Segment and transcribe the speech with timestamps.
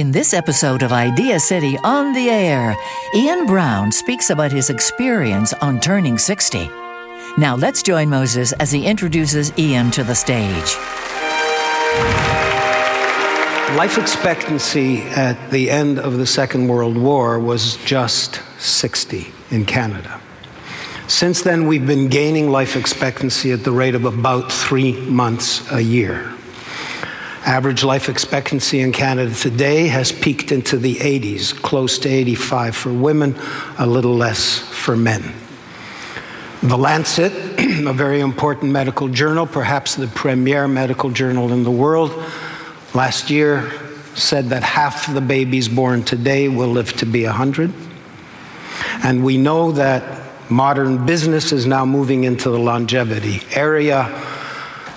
[0.00, 2.74] In this episode of Idea City on the Air,
[3.14, 6.70] Ian Brown speaks about his experience on turning 60.
[7.36, 10.74] Now let's join Moses as he introduces Ian to the stage.
[13.76, 20.18] Life expectancy at the end of the Second World War was just 60 in Canada.
[21.08, 25.82] Since then, we've been gaining life expectancy at the rate of about three months a
[25.82, 26.34] year.
[27.50, 32.92] Average life expectancy in Canada today has peaked into the 80s, close to 85 for
[32.92, 33.34] women,
[33.76, 35.34] a little less for men.
[36.62, 37.32] The Lancet,
[37.88, 42.12] a very important medical journal, perhaps the premier medical journal in the world,
[42.94, 43.68] last year
[44.14, 47.74] said that half the babies born today will live to be 100.
[49.02, 54.29] And we know that modern business is now moving into the longevity area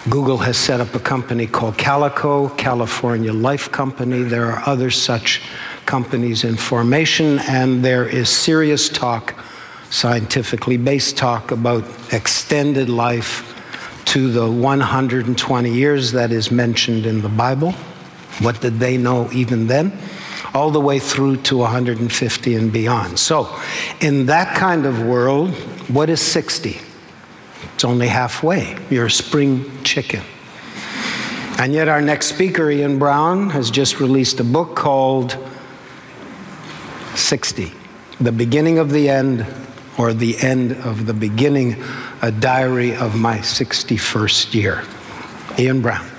[0.09, 4.23] Google has set up a company called Calico, California Life Company.
[4.23, 5.41] There are other such
[5.85, 9.33] companies in formation, and there is serious talk,
[9.91, 13.49] scientifically based talk, about extended life
[14.03, 17.71] to the 120 years that is mentioned in the Bible.
[18.41, 19.97] What did they know even then?
[20.53, 23.19] All the way through to 150 and beyond.
[23.19, 23.57] So,
[24.01, 25.51] in that kind of world,
[25.87, 26.81] what is 60?
[27.75, 28.77] It's only halfway.
[28.89, 30.21] You're a spring chicken.
[31.57, 35.37] And yet, our next speaker, Ian Brown, has just released a book called
[37.15, 37.71] 60
[38.19, 39.45] The Beginning of the End,
[39.97, 41.81] or The End of the Beginning,
[42.21, 44.83] a diary of my 61st year.
[45.59, 46.12] Ian Brown.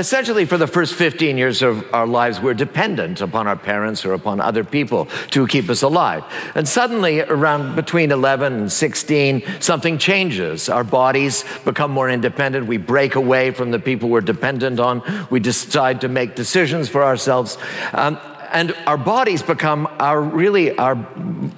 [0.00, 4.14] Essentially for the first 15 years of our lives we're dependent upon our parents or
[4.14, 6.24] upon other people to keep us alive.
[6.54, 10.68] And suddenly around between 11 and 16 something changes.
[10.68, 12.66] Our bodies become more independent.
[12.66, 15.02] We break away from the people we're dependent on.
[15.30, 17.58] We decide to make decisions for ourselves.
[17.92, 18.18] Um,
[18.52, 20.96] and our bodies become our really our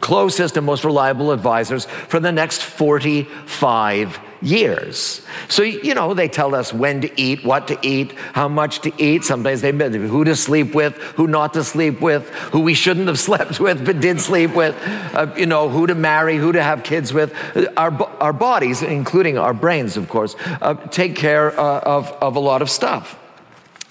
[0.00, 5.22] closest and most reliable advisors for the next 45 years.
[5.48, 8.92] So, you know, they tell us when to eat, what to eat, how much to
[9.02, 9.24] eat.
[9.24, 13.18] Sometimes they who to sleep with, who not to sleep with, who we shouldn't have
[13.28, 14.76] slept with but did sleep with,
[15.14, 17.34] uh, you know, who to marry, who to have kids with.
[17.76, 22.40] Our, our bodies, including our brains, of course, uh, take care uh, of, of a
[22.40, 23.18] lot of stuff.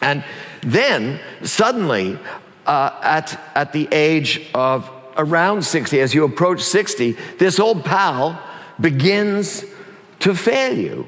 [0.01, 0.23] And
[0.61, 2.17] then suddenly,
[2.65, 8.41] uh, at, at the age of around 60, as you approach 60, this old pal
[8.79, 9.65] begins
[10.21, 11.07] to fail you.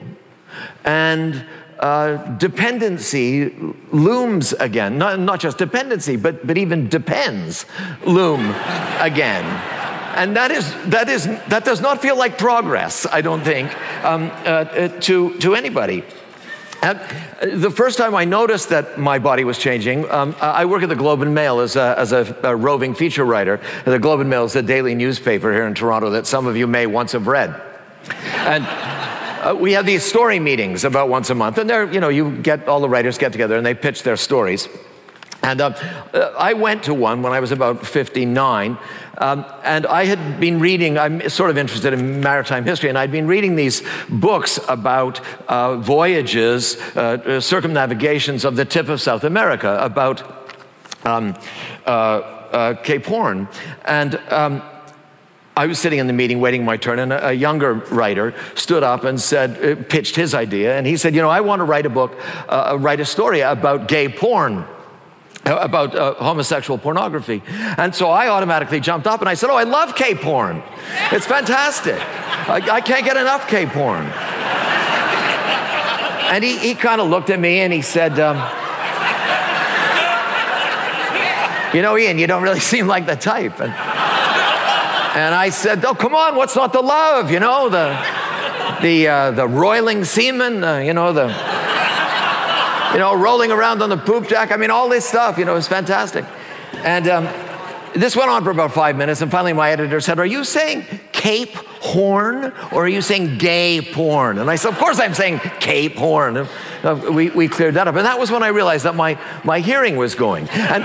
[0.83, 1.45] And
[1.79, 3.49] uh, dependency
[3.91, 4.97] looms again.
[4.97, 7.65] Not, not just dependency, but, but even depends
[8.05, 8.49] loom
[8.99, 9.43] again.
[10.15, 13.69] And that, is, that, is, that does not feel like progress, I don't think,
[14.05, 16.03] um, uh, to, to anybody.
[16.83, 16.93] Uh,
[17.41, 20.95] the first time I noticed that my body was changing, um, I work at the
[20.95, 23.59] Globe and Mail as, a, as a, a, roving feature writer.
[23.85, 26.67] The Globe and Mail is a daily newspaper here in Toronto that some of you
[26.67, 27.59] may once have read.
[28.45, 32.09] And uh, we have these story meetings about once a month, and there, you know,
[32.09, 34.69] you get all the writers get together and they pitch their stories.
[35.43, 35.71] And uh,
[36.13, 38.77] uh, I went to one when I was about 59,
[39.17, 43.11] um, and I had been reading, I'm sort of interested in maritime history, and I'd
[43.11, 45.19] been reading these books about
[45.49, 50.49] uh, voyages, uh, circumnavigations of the tip of South America, about
[51.05, 51.35] um,
[51.85, 53.49] uh, uh, Cape Horn.
[53.83, 54.61] And um,
[55.55, 59.03] I was sitting in the meeting waiting my turn, and a, younger writer stood up
[59.03, 61.85] and said, uh, pitched his idea, and he said, You know, I want to write
[61.85, 62.13] a book,
[62.49, 64.65] uh, uh, write a story about gay porn.
[65.45, 67.43] about uh, homosexual pornography.
[67.77, 70.63] And so I automatically jumped up and I said, Oh, I love K porn.
[71.11, 71.99] It's fantastic.
[71.99, 74.05] I, I can't get enough K porn.
[76.31, 78.37] And he, he kind of looked at me and he said, um,
[81.73, 83.59] You know, Ian, you don't really seem like the type.
[83.59, 83.92] And,
[85.15, 87.31] and I said, Oh, come on, what's not to love?
[87.31, 87.89] You know, the,
[88.81, 91.27] the, uh, the roiling semen, uh, you know, the
[92.93, 94.51] you know, rolling around on the poop deck.
[94.51, 96.25] I mean, all this stuff, you know, is fantastic.
[96.83, 97.25] And um,
[97.95, 100.85] this went on for about five minutes, and finally my editor said, Are you saying
[101.11, 104.37] Cape Horn or are you saying gay porn?
[104.37, 106.37] And I said, Of course I'm saying Cape Horn.
[106.37, 107.95] Uh, we, we cleared that up.
[107.95, 110.47] And that was when I realized that my, my hearing was going.
[110.49, 110.83] And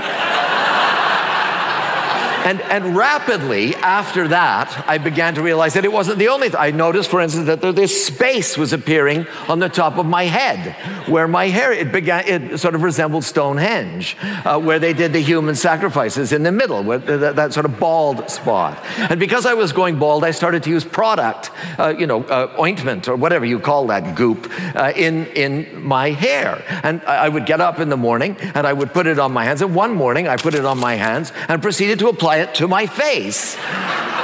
[2.45, 6.59] and, and rapidly after that, I began to realize that it wasn't the only thing.
[6.59, 10.75] I noticed, for instance, that this space was appearing on the top of my head
[11.09, 14.15] where my hair, it began, it sort of resembled Stonehenge,
[14.45, 17.79] uh, where they did the human sacrifices in the middle, where, that, that, sort of
[17.79, 18.83] bald spot.
[18.97, 22.55] And because I was going bald, I started to use product, uh, you know, uh,
[22.59, 26.63] ointment or whatever you call that goop, uh, in, in my hair.
[26.83, 29.43] And I would get up in the morning and I would put it on my
[29.43, 29.61] hands.
[29.61, 32.67] And one morning I put it on my hands and proceeded to apply it to
[32.67, 33.55] my face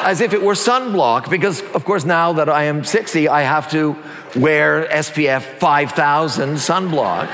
[0.06, 3.70] as if it were sunblock, because of course now that I am 60, I have
[3.72, 3.96] to
[4.36, 7.28] wear SPF 5000 sunblock.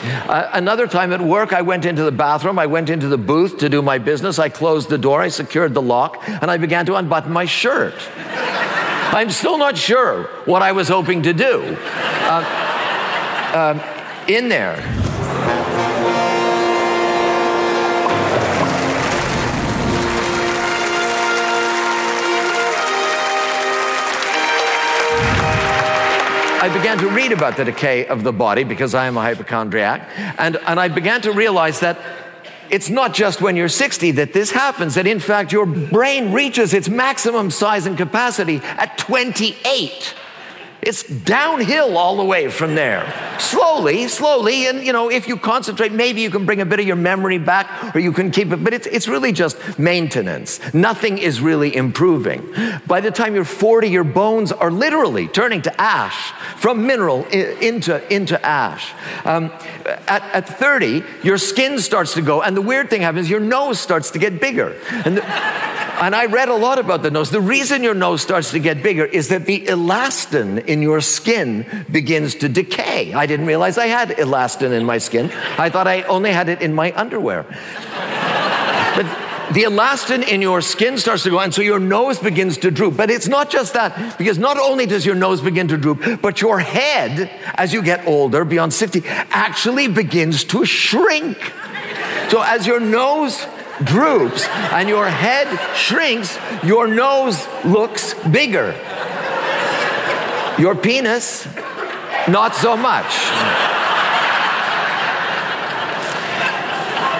[0.00, 3.58] Uh, another time at work, I went into the bathroom, I went into the booth
[3.58, 6.86] to do my business, I closed the door, I secured the lock, and I began
[6.86, 7.94] to unbutton my shirt.
[8.16, 11.76] I'm still not sure what I was hoping to do.
[11.80, 12.44] Uh,
[13.54, 15.07] uh, in there.
[26.68, 30.06] I began to read about the decay of the body because I am a hypochondriac.
[30.38, 31.98] And, and I began to realize that
[32.68, 36.74] it's not just when you're 60 that this happens, that in fact your brain reaches
[36.74, 40.14] its maximum size and capacity at 28.
[40.80, 43.12] It's downhill all the way from there.
[43.40, 46.86] Slowly, slowly, and you know, if you concentrate, maybe you can bring a bit of
[46.86, 50.60] your memory back or you can keep it, but it's, it's really just maintenance.
[50.72, 52.52] Nothing is really improving.
[52.86, 58.14] By the time you're 40, your bones are literally turning to ash, from mineral into,
[58.14, 58.92] into ash.
[59.24, 59.52] Um,
[60.06, 63.80] at, at 30, your skin starts to go, and the weird thing happens, your nose
[63.80, 64.76] starts to get bigger.
[65.04, 67.30] And, the, and I read a lot about the nose.
[67.30, 71.86] The reason your nose starts to get bigger is that the elastin in your skin
[71.90, 73.12] begins to decay.
[73.12, 75.30] I didn't realize I had elastin in my skin.
[75.58, 77.44] I thought I only had it in my underwear.
[78.96, 79.06] but
[79.52, 82.96] the elastin in your skin starts to go, and so your nose begins to droop.
[82.96, 86.40] But it's not just that, because not only does your nose begin to droop, but
[86.40, 91.38] your head, as you get older, beyond 50, actually begins to shrink.
[92.28, 93.46] So as your nose
[93.84, 98.72] droops and your head shrinks, your nose looks bigger.
[100.58, 101.46] Your penis,
[102.28, 103.14] not so much.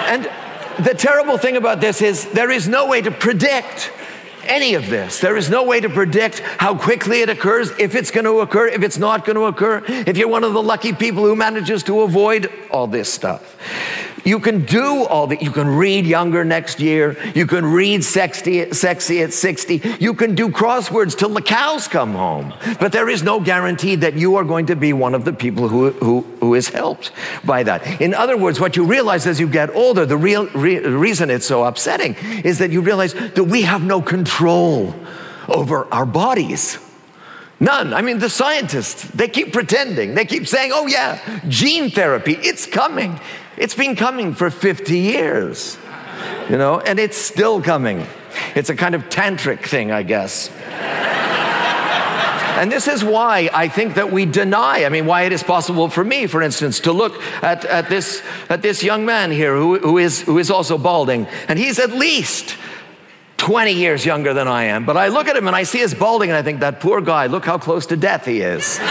[0.09, 0.29] And
[0.85, 3.91] the terrible thing about this is there is no way to predict
[4.43, 5.19] any of this.
[5.19, 8.67] There is no way to predict how quickly it occurs, if it's going to occur,
[8.67, 11.83] if it's not going to occur, if you're one of the lucky people who manages
[11.83, 13.55] to avoid all this stuff.
[14.23, 15.41] You can do all that.
[15.41, 17.17] You can read younger next year.
[17.35, 19.81] You can read sexy, sexy at 60.
[19.99, 22.53] You can do crosswords till the cows come home.
[22.79, 25.67] But there is no guarantee that you are going to be one of the people
[25.67, 27.11] who, who, who is helped
[27.45, 28.01] by that.
[28.01, 31.45] In other words, what you realize as you get older, the real re- reason it's
[31.45, 34.93] so upsetting is that you realize that we have no control
[35.47, 36.77] over our bodies.
[37.59, 37.93] None.
[37.93, 40.15] I mean, the scientists, they keep pretending.
[40.15, 43.19] They keep saying, oh, yeah, gene therapy, it's coming.
[43.59, 45.77] It's been coming for 50 years,
[46.49, 48.07] you know, and it's still coming.
[48.55, 50.49] It's a kind of tantric thing, I guess.
[52.59, 55.89] And this is why I think that we deny, I mean, why it is possible
[55.89, 59.77] for me, for instance, to look at, at, this, at this young man here who,
[59.77, 62.55] who, is, who is also balding, and he's at least
[63.37, 64.85] 20 years younger than I am.
[64.85, 67.01] But I look at him and I see his balding, and I think, that poor
[67.01, 68.79] guy, look how close to death he is.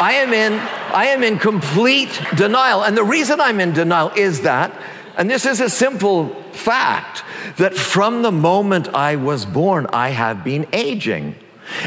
[0.00, 0.60] I am in
[0.94, 2.84] I am in complete denial.
[2.84, 4.72] And the reason I'm in denial is that,
[5.16, 7.24] and this is a simple fact,
[7.56, 11.34] that from the moment I was born, I have been aging.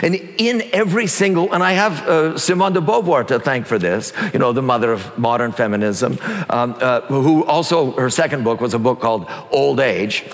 [0.02, 4.12] And in every single, and I have uh, Simone de Beauvoir to thank for this,
[4.34, 6.18] you know, the mother of modern feminism,
[6.50, 10.26] um, uh, who also, her second book was a book called Old Age.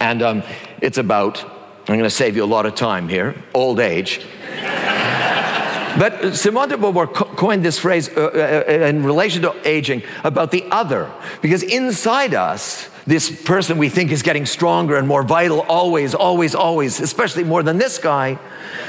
[0.00, 0.42] And um,
[0.80, 4.20] it's about, I'm going to save you a lot of time here, old age.
[5.98, 10.64] But Simone de Beauvoir coined this phrase uh, uh, in relation to aging about the
[10.70, 11.10] other,
[11.40, 16.54] because inside us, this person we think is getting stronger and more vital always, always,
[16.54, 18.38] always, especially more than this guy.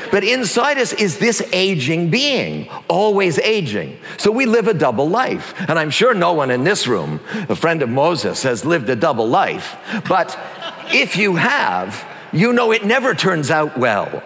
[0.10, 3.98] But inside us is this aging being, always aging.
[4.18, 5.54] So we live a double life.
[5.68, 7.20] And I'm sure no one in this room,
[7.50, 9.76] a friend of Moses, has lived a double life.
[10.08, 10.40] But
[10.88, 14.24] if you have, you know it never turns out well.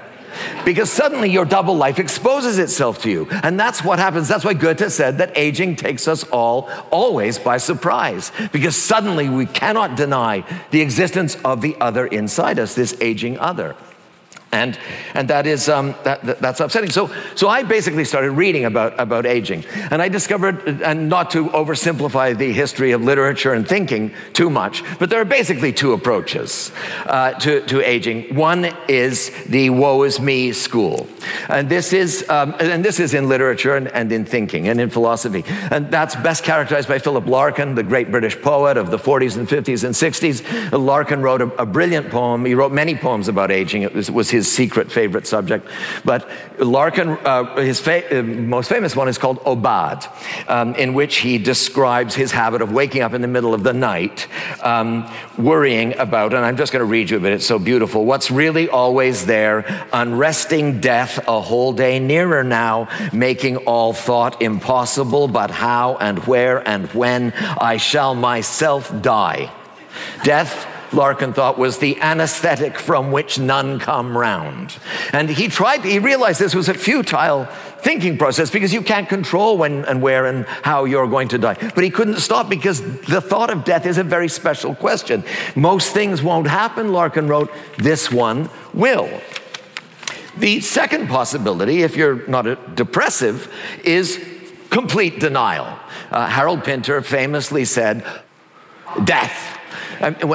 [0.66, 3.28] Because suddenly your double life exposes itself to you.
[3.44, 4.28] And that's what happens.
[4.28, 8.32] That's why Goethe said that aging takes us all always by surprise.
[8.52, 13.76] Because suddenly we cannot deny the existence of the other inside us, this aging other.
[14.52, 14.80] And,
[15.14, 16.90] and that is, um, that, that, that's upsetting.
[16.90, 19.64] So, so I basically started reading about, about aging.
[19.92, 24.84] And I discovered, and not to oversimplify the history of literature and thinking too much,
[24.98, 26.72] but there are basically two approaches
[27.06, 28.36] uh, to, to aging.
[28.36, 31.08] One is the woe is me school.
[31.48, 34.90] And this is, um, and this is in literature and, and in thinking and in
[34.90, 35.44] philosophy.
[35.70, 39.48] And that's best characterized by Philip Larkin, the great British poet of the 40s and
[39.48, 40.86] 50s and 60s.
[40.86, 42.46] Larkin wrote a, a brilliant poem.
[42.46, 43.84] He wrote many poems about aging.
[43.84, 45.68] It was, was his his secret favorite subject.
[46.06, 46.22] But
[46.60, 50.04] Larkin, uh, his fa- uh, most famous one is called Aubade,
[50.48, 53.74] um, in which he describes his habit of waking up in the middle of the
[53.74, 54.28] night,
[54.64, 54.90] um,
[55.38, 58.06] worrying about, and I'm just going to read you a bit, it's so beautiful.
[58.06, 59.58] What's really always there,
[59.92, 66.66] unresting death a whole day nearer now, making all thought impossible, but how and where
[66.68, 67.34] and when
[67.72, 69.52] I shall myself die.
[70.24, 74.78] Death Larkin thought was the anesthetic from which none come round.
[75.14, 77.46] And he tried, he realized this was a futile
[77.80, 81.56] thinking process because you can't control when and where and how you're going to die.
[81.76, 85.24] But he couldn't stop because the thought of death is a very special question.
[85.56, 89.10] Most things won't happen, Larkin wrote, this one will.
[90.38, 93.54] The second possibility, if you're not depressive,
[93.84, 94.24] is
[94.70, 95.80] complete denial.
[96.12, 98.06] Uh, Harold Pinter famously said,
[99.04, 99.59] Death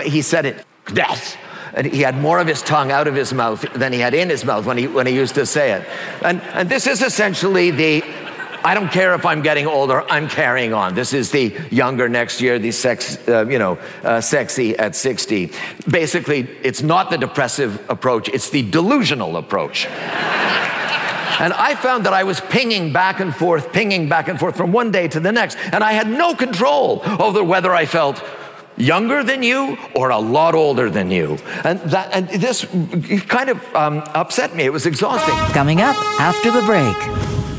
[0.04, 1.36] he said it, death.
[1.74, 4.30] And he had more of his tongue out of his mouth than he had in
[4.30, 5.86] his mouth when he, when he used to say it.
[6.22, 8.04] And, and this is essentially the
[8.66, 10.94] I don't care if I'm getting older, I'm carrying on.
[10.94, 15.52] This is the younger next year, the sex, uh, you know, uh, sexy at 60.
[15.90, 19.84] Basically, it's not the depressive approach, it's the delusional approach.
[19.84, 24.72] and I found that I was pinging back and forth, pinging back and forth from
[24.72, 28.24] one day to the next, and I had no control over whether I felt
[28.76, 31.38] younger than you or a lot older than you.
[31.64, 32.64] And that and this
[33.28, 34.64] kind of um, upset me.
[34.64, 35.34] It was exhausting.
[35.52, 36.96] Coming up after the break.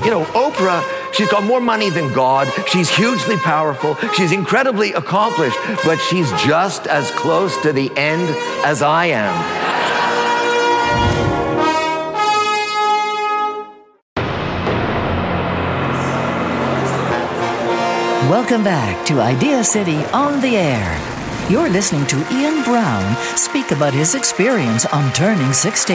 [0.03, 2.47] You know, Oprah, she's got more money than God.
[2.67, 3.95] She's hugely powerful.
[4.13, 8.29] She's incredibly accomplished, but she's just as close to the end
[8.65, 9.84] as I am.
[18.29, 21.47] Welcome back to Idea City on the Air.
[21.47, 25.93] You're listening to Ian Brown speak about his experience on turning 60.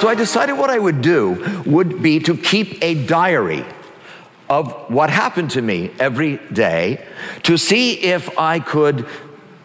[0.00, 3.64] So I decided what I would do would be to keep a diary
[4.50, 7.06] of what happened to me every day
[7.44, 9.06] to see if I could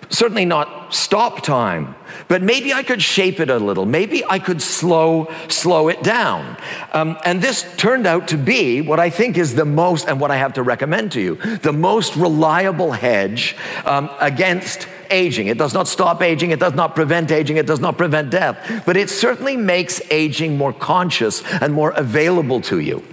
[0.10, 1.96] certainly not stop time,
[2.28, 3.86] but maybe I could shape it a little.
[3.86, 6.58] Maybe I could slow slow it down.
[6.94, 10.32] Um, and this turned out to be what I think is the most, and what
[10.32, 13.56] I have to recommend to you, the most reliable hedge
[13.86, 15.48] um, against aging.
[15.48, 18.84] It does not stop aging, it does not prevent aging, it does not prevent death,
[18.86, 23.04] but it certainly makes aging more conscious and more available to you.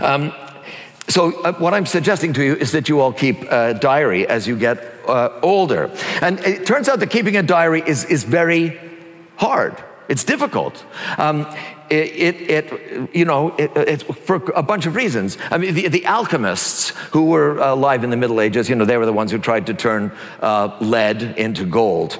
[0.00, 0.32] Um,
[1.08, 4.46] so, uh, what I'm suggesting to you is that you all keep a diary as
[4.46, 5.90] you get uh, older.
[6.20, 8.78] And it turns out that keeping a diary is, is very
[9.36, 9.82] hard.
[10.08, 10.84] It's difficult.
[11.18, 11.46] Um,
[11.90, 15.38] it, it, it, you know, it, for a bunch of reasons.
[15.50, 18.96] I mean, the, the alchemists who were alive in the Middle Ages, you know, they
[18.96, 22.18] were the ones who tried to turn uh, lead into gold.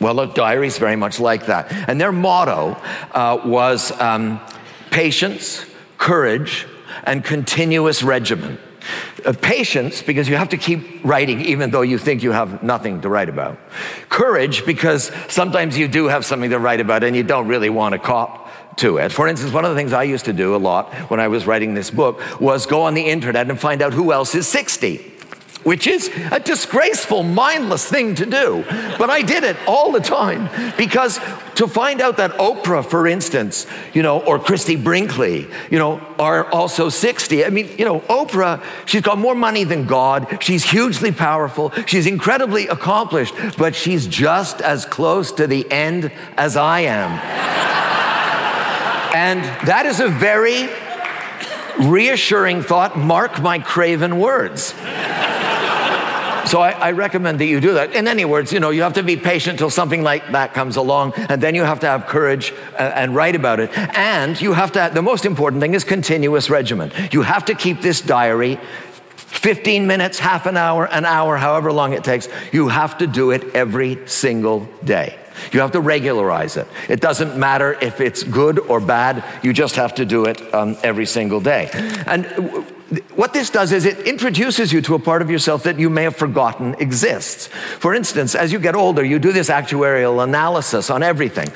[0.00, 1.72] Well, a diary is very much like that.
[1.88, 2.80] And their motto
[3.12, 4.40] uh, was um,
[4.90, 5.64] patience,
[5.96, 6.66] courage,
[7.04, 8.58] and continuous regimen.
[9.24, 13.00] Uh, patience, because you have to keep writing even though you think you have nothing
[13.00, 13.58] to write about.
[14.08, 17.92] Courage, because sometimes you do have something to write about and you don't really want
[17.92, 19.10] to cop to it.
[19.10, 21.46] For instance, one of the things I used to do a lot when I was
[21.46, 25.17] writing this book was go on the internet and find out who else is 60
[25.64, 28.64] which is a disgraceful, mindless thing to do.
[28.98, 31.18] But I did it all the time because
[31.56, 36.50] to find out that Oprah, for instance, you know, or Christie Brinkley, you know, are
[36.52, 37.44] also 60.
[37.44, 40.38] I mean, you know, Oprah, she's got more money than God.
[40.40, 41.72] She's hugely powerful.
[41.86, 47.10] She's incredibly accomplished, but she's just as close to the end as I am.
[49.14, 50.68] And that is a very
[51.88, 52.96] reassuring thought.
[52.96, 54.74] Mark my craven words.
[56.48, 57.94] So I, I, recommend that you do that.
[57.94, 60.76] In any words, you know, you have to be patient till something like that comes
[60.76, 63.70] along, and then you have to have courage and, uh, and write about it.
[63.76, 66.90] And you have to, the most important thing is continuous regimen.
[67.12, 68.58] You have to keep this diary
[69.16, 72.28] 15 minutes, half an hour, an hour, however long it takes.
[72.50, 75.18] You have to do it every single day.
[75.52, 76.66] You have to regularize it.
[76.88, 80.78] It doesn't matter if it's good or bad, you just have to do it um,
[80.82, 81.68] every single day.
[82.06, 82.24] And
[83.16, 86.04] what this does is it introduces you to a part of yourself that you may
[86.04, 87.48] have forgotten exists.
[87.78, 91.52] For instance, as you get older, you do this actuarial analysis on everything.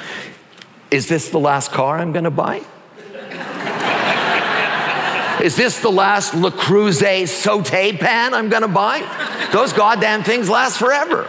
[0.91, 2.63] Is this the last car I'm going to buy?
[5.43, 9.01] Is this the last Le Creuset saute pan I'm going to buy?
[9.53, 11.25] Those goddamn things last forever.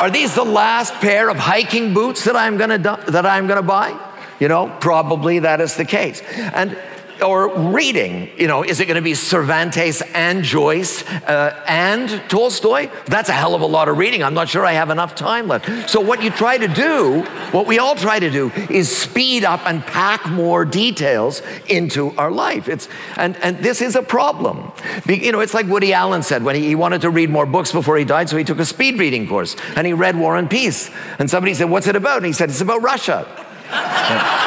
[0.00, 4.10] Are these the last pair of hiking boots that I'm going to buy?
[4.40, 6.20] You know, probably that is the case.
[6.20, 6.76] And
[7.22, 12.90] or reading, you know, is it going to be Cervantes and Joyce uh, and Tolstoy?
[13.06, 14.22] That's a hell of a lot of reading.
[14.22, 15.88] I'm not sure I have enough time left.
[15.88, 19.60] So, what you try to do, what we all try to do, is speed up
[19.66, 22.68] and pack more details into our life.
[22.68, 24.72] It's, and, and this is a problem.
[25.06, 27.72] You know, it's like Woody Allen said when he, he wanted to read more books
[27.72, 30.50] before he died, so he took a speed reading course and he read War and
[30.50, 30.90] Peace.
[31.18, 32.18] And somebody said, What's it about?
[32.18, 33.26] And he said, It's about Russia.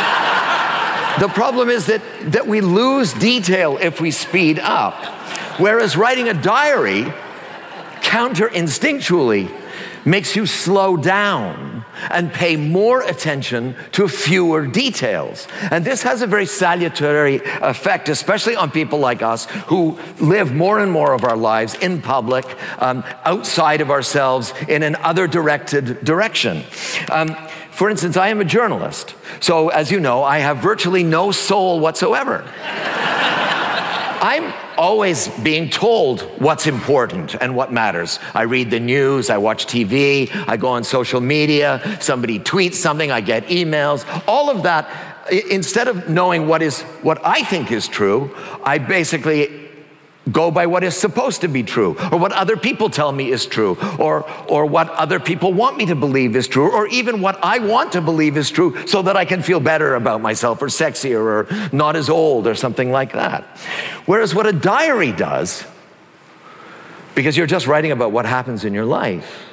[1.19, 2.01] The problem is that,
[2.33, 5.05] that we lose detail if we speed up.
[5.59, 7.03] Whereas writing a diary
[8.01, 9.49] counterinstinctually
[10.05, 15.47] makes you slow down and pay more attention to fewer details.
[15.71, 20.79] And this has a very salutary effect, especially on people like us who live more
[20.79, 22.45] and more of our lives in public,
[22.79, 26.63] um, outside of ourselves, in an other directed direction.
[27.09, 27.35] Um,
[27.75, 29.15] for instance, I am a journalist.
[29.41, 32.43] So, as you know, I have virtually no soul whatsoever.
[34.21, 38.17] I'm always being told what's important and what matters.
[38.33, 43.11] I read the news, I watch TV, I go on social media, somebody tweets something,
[43.11, 44.05] I get emails.
[44.25, 44.89] All of that,
[45.49, 49.64] instead of knowing what is what I think is true, I basically
[50.31, 53.45] go by what is supposed to be true, or what other people tell me is
[53.45, 57.37] true, or, or what other people want me to believe is true, or even what
[57.43, 60.67] I want to believe is true so that I can feel better about myself, or
[60.67, 63.43] sexier, or not as old, or something like that.
[64.05, 65.63] Whereas what a diary does,
[67.13, 69.43] because you're just writing about what happens in your life,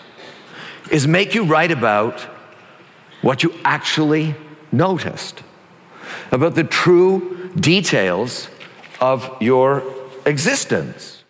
[0.90, 2.20] is make you write about
[3.20, 4.34] what you actually
[4.72, 5.42] noticed,
[6.30, 8.48] about the true details
[9.00, 9.82] of your
[10.26, 11.24] existence.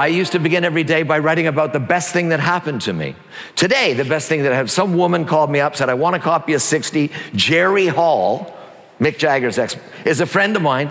[0.00, 2.92] I used to begin every day by writing about the best thing that happened to
[2.94, 3.14] me.
[3.54, 6.18] Today, the best thing that happened, some woman called me up, said, I want a
[6.18, 7.12] copy of 60.
[7.34, 8.56] Jerry Hall,
[8.98, 10.90] Mick Jagger's ex, is a friend of mine.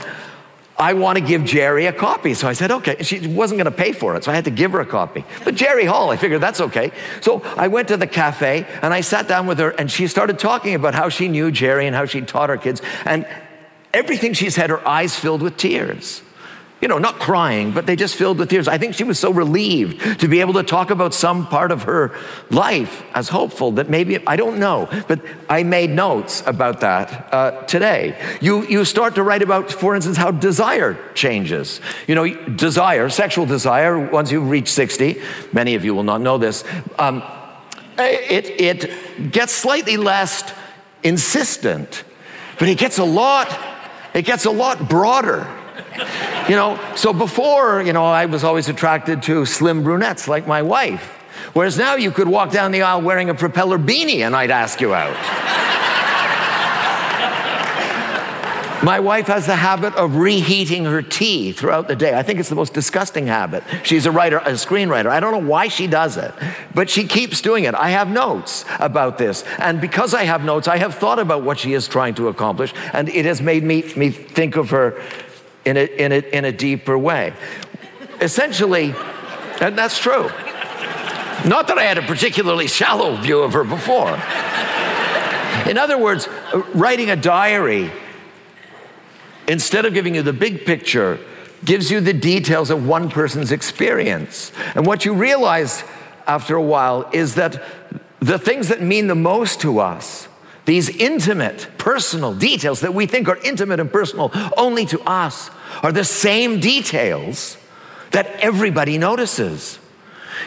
[0.79, 2.33] I want to give Jerry a copy.
[2.33, 3.03] So I said, okay.
[3.03, 5.25] She wasn't going to pay for it, so I had to give her a copy.
[5.43, 6.91] But Jerry Hall, I figured that's okay.
[7.19, 10.39] So I went to the cafe and I sat down with her and she started
[10.39, 12.81] talking about how she knew Jerry and how she taught her kids.
[13.03, 13.27] And
[13.93, 16.21] everything she said, her eyes filled with tears
[16.81, 18.67] you know, not crying, but they just filled with tears.
[18.67, 21.83] I think she was so relieved to be able to talk about some part of
[21.83, 22.15] her
[22.49, 27.51] life as hopeful that maybe, I don't know, but I made notes about that uh,
[27.63, 28.17] today.
[28.39, 31.81] You, you start to write about, for instance, how desire changes.
[32.07, 36.37] You know, desire, sexual desire, once you reach 60, many of you will not know
[36.37, 36.63] this,
[36.97, 37.21] um,
[37.97, 40.49] it, it gets slightly less
[41.03, 42.05] insistent,
[42.57, 43.53] but it gets a lot,
[44.13, 45.45] it gets a lot broader
[46.49, 50.61] you know, so before, you know, I was always attracted to slim brunettes like my
[50.61, 51.15] wife.
[51.53, 54.81] Whereas now you could walk down the aisle wearing a propeller beanie and I'd ask
[54.81, 55.15] you out.
[58.81, 62.17] My wife has the habit of reheating her tea throughout the day.
[62.17, 63.61] I think it's the most disgusting habit.
[63.83, 65.07] She's a writer, a screenwriter.
[65.07, 66.33] I don't know why she does it,
[66.73, 67.75] but she keeps doing it.
[67.75, 69.43] I have notes about this.
[69.57, 72.73] And because I have notes, I have thought about what she is trying to accomplish,
[72.93, 74.91] and it has made me, me think of her
[75.69, 77.31] in a, in a, in a deeper way.
[78.21, 78.95] Essentially,
[79.61, 80.29] and that's true.
[81.45, 84.11] Not that I had a particularly shallow view of her before.
[85.69, 86.27] In other words,
[86.73, 87.91] writing a diary,
[89.47, 91.19] instead of giving you the big picture,
[91.63, 94.51] gives you the details of one person's experience.
[94.73, 95.83] And what you realize
[96.25, 97.61] after a while is that
[98.19, 100.27] the things that mean the most to us
[100.69, 105.49] these intimate, personal details that we think are intimate and personal only to us
[105.81, 107.57] are the same details
[108.11, 109.79] that everybody notices.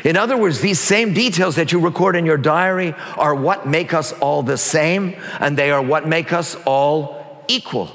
[0.04, 3.92] In other words, these same details that you record in your diary are what make
[3.92, 7.90] us all the same, and they are what make us all equal.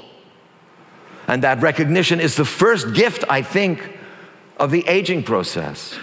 [1.28, 3.96] And that recognition is the first gift, I think,
[4.58, 5.98] of the aging process.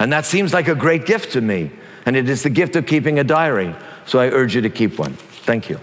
[0.00, 1.70] And that seems like a great gift to me.
[2.06, 3.72] And it is the gift of keeping a diary.
[4.04, 5.16] So I urge you to keep one.
[5.44, 5.76] Thank you.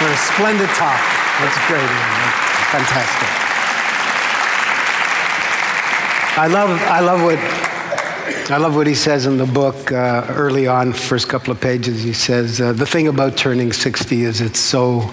[0.00, 1.00] What a splendid talk.
[1.40, 1.88] That's great.
[2.70, 3.28] Fantastic.
[6.38, 7.38] I love, I love what
[8.48, 12.04] I love what he says in the book uh, early on, first couple of pages.
[12.04, 15.10] He says, uh, The thing about turning 60 is it's so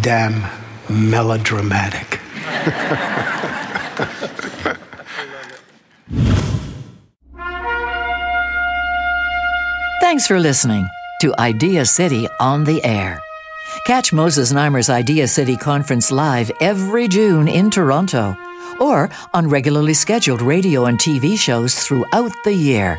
[0.00, 0.48] damn
[0.88, 2.18] melodramatic.
[10.12, 10.90] Thanks for listening
[11.22, 13.18] to Idea City on the Air.
[13.86, 18.36] Catch Moses Znaimer's Idea City Conference live every June in Toronto
[18.78, 22.98] or on regularly scheduled radio and TV shows throughout the year.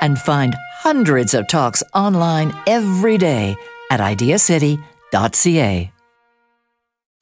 [0.00, 3.56] And find hundreds of talks online every day
[3.90, 5.90] at ideacity.ca.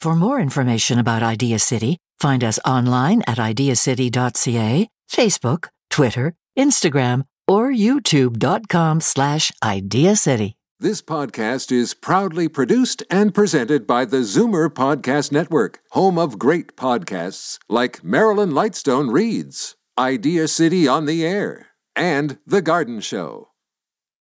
[0.03, 7.71] For more information about Idea City, find us online at ideacity.ca, Facebook, Twitter, Instagram, or
[7.71, 10.57] youtube.com slash ideacity.
[10.81, 16.75] This podcast is proudly produced and presented by the Zoomer Podcast Network, home of great
[16.77, 23.52] podcasts like Marilyn Lightstone Reads, Idea City on the Air, and The Garden Show.